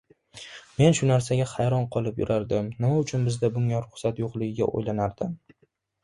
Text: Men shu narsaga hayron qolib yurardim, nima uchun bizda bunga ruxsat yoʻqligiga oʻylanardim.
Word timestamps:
Men 0.77 0.95
shu 0.99 1.09
narsaga 1.09 1.43
hayron 1.49 1.83
qolib 1.95 2.21
yurardim, 2.23 2.71
nima 2.77 3.01
uchun 3.01 3.27
bizda 3.29 3.49
bunga 3.59 3.81
ruxsat 3.83 4.23
yoʻqligiga 4.23 4.69
oʻylanardim. 4.81 5.37